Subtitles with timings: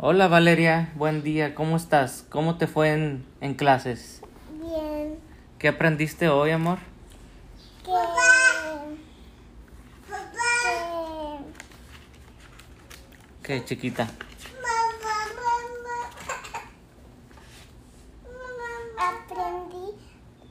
[0.00, 2.24] Hola Valeria, buen día, ¿cómo estás?
[2.30, 4.22] ¿Cómo te fue en, en clases?
[4.60, 5.18] Bien.
[5.58, 6.78] ¿Qué aprendiste hoy, amor?
[7.84, 7.90] Que,
[13.42, 14.08] ¿Qué, chiquita?
[18.98, 19.94] aprendí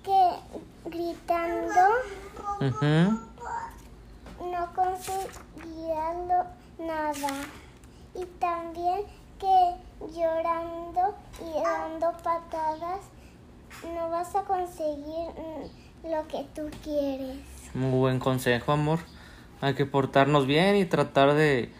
[0.03, 0.29] que
[0.85, 1.81] gritando
[2.61, 3.19] Ujú.
[4.51, 7.29] no conseguía lo- nada.
[8.15, 9.01] Y también
[9.39, 12.99] que llorando y dando patadas
[13.83, 17.37] no vas a conseguir mm, lo que tú quieres.
[17.73, 18.99] Muy buen consejo, amor.
[19.61, 21.71] Hay que portarnos bien y tratar de,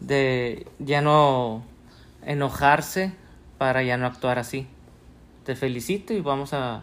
[0.00, 1.62] de ya no
[2.24, 3.12] enojarse
[3.58, 4.66] para ya no actuar así.
[5.44, 6.82] Te felicito y vamos a,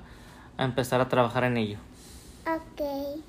[0.57, 1.77] a empezar a trabajar en ello.
[2.45, 3.21] Ok.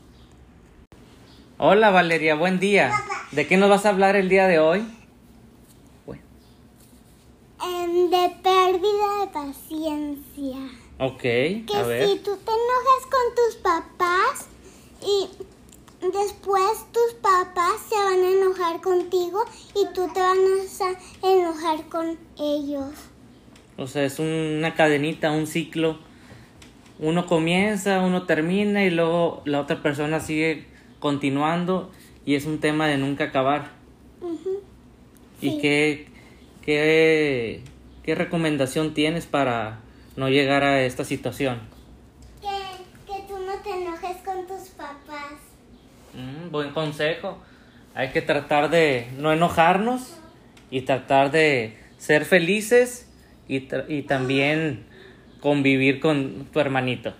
[1.59, 2.93] Hola Valeria, buen día.
[3.33, 5.00] ¿De qué nos vas a hablar el día de hoy?
[7.63, 10.57] Em, de pérdida de paciencia.
[10.99, 12.09] ok, Que a ver.
[12.09, 14.49] si tú te enojas con tus papás
[15.03, 15.29] y
[16.01, 22.17] después tus papás se van a enojar contigo y tú te vas a enojar con
[22.39, 22.89] ellos.
[23.77, 25.99] O sea, es una cadenita, un ciclo.
[26.99, 30.67] Uno comienza, uno termina y luego la otra persona sigue
[30.99, 31.91] continuando
[32.27, 33.73] y es un tema de nunca acabar.
[35.41, 35.59] ¿Y Sí.
[35.63, 36.09] qué,
[36.65, 37.63] qué,
[38.03, 39.81] qué recomendación tienes para
[40.17, 41.61] no llegar a esta situación?
[42.41, 42.49] Que,
[43.13, 45.35] que tú no te enojes con tus papás.
[46.15, 47.39] Mm, buen consejo.
[47.95, 50.17] Hay que tratar de no enojarnos
[50.71, 53.09] y tratar de ser felices
[53.49, 54.85] y, tra- y también
[55.41, 57.15] convivir con tu hermanito.